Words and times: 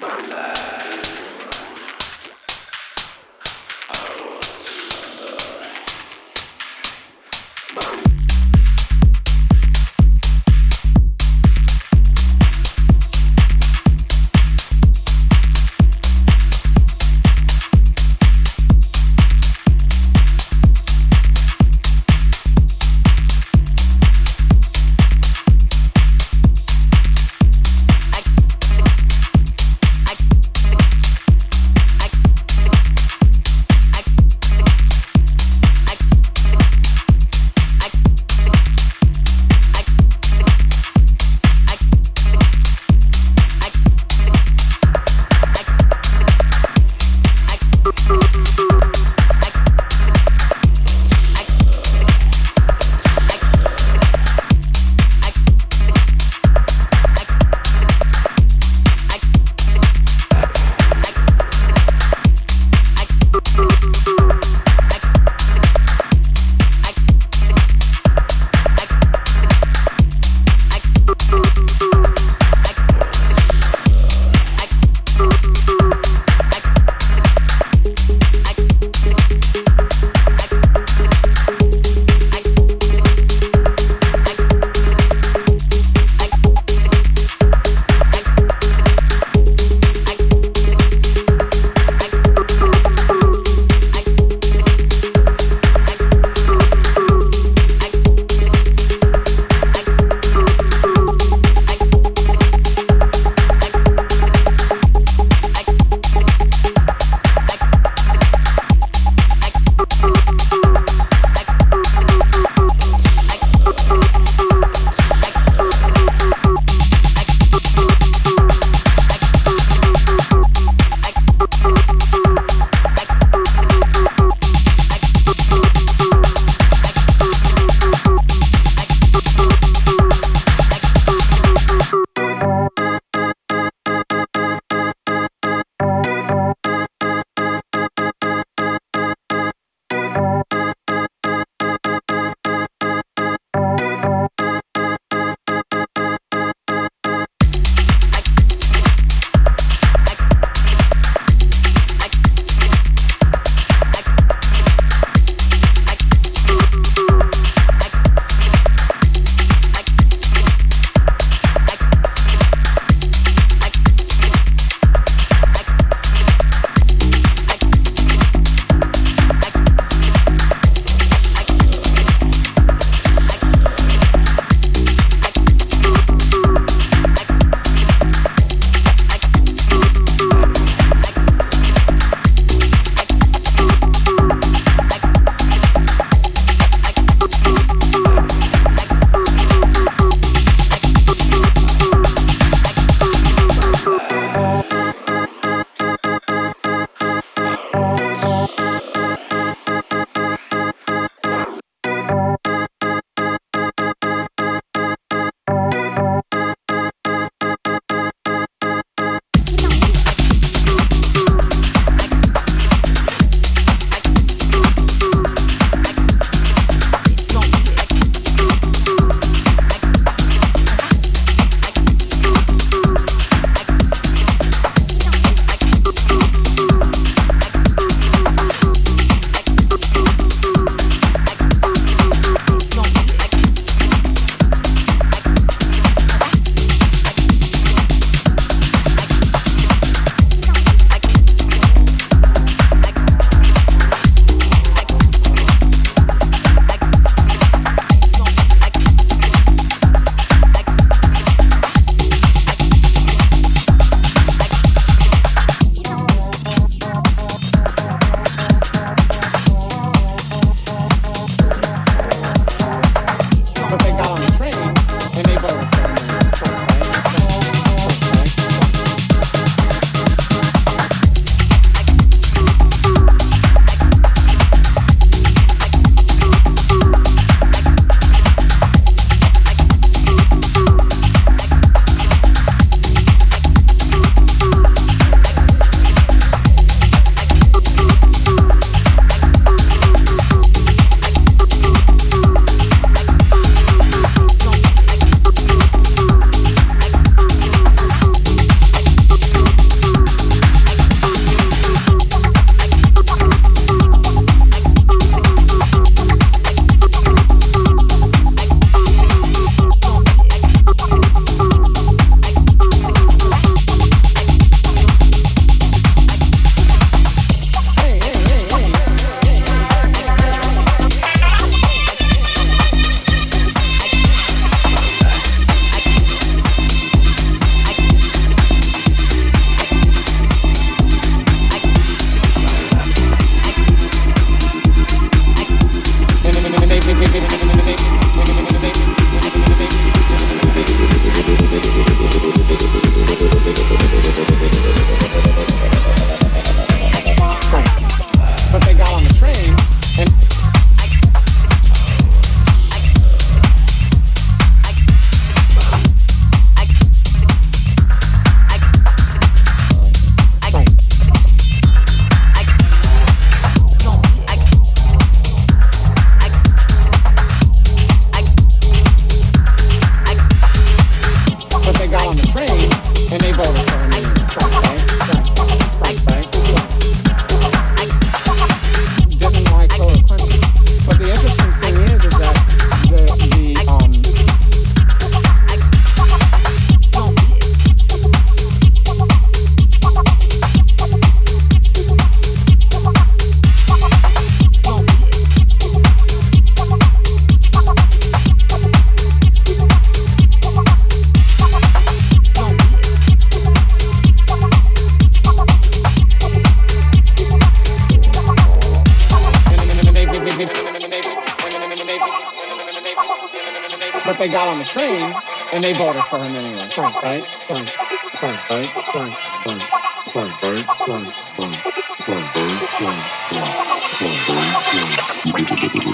Live. 0.00 1.09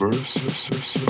universe. 0.00 1.03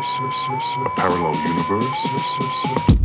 a 0.00 0.88
parallel 0.96 1.34
universe. 1.46 2.99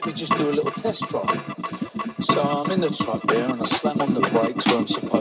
let 0.00 0.06
me 0.06 0.12
just 0.14 0.34
do 0.38 0.48
a 0.48 0.52
little 0.52 0.70
test 0.70 1.06
drive. 1.08 1.54
So 2.20 2.40
I'm 2.40 2.70
in 2.70 2.80
the 2.80 2.88
truck 2.88 3.20
there 3.24 3.50
and 3.50 3.60
I 3.60 3.64
slam 3.66 4.00
on 4.00 4.14
the 4.14 4.20
brakes 4.20 4.66
where 4.66 4.78
I'm 4.78 4.86
supposed 4.86 5.19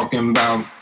talking 0.00 0.30
about? 0.30 0.79